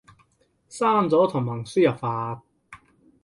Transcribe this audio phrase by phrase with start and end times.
[0.67, 2.41] 刪咗同文輸入法